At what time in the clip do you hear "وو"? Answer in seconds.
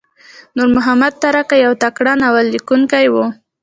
3.13-3.25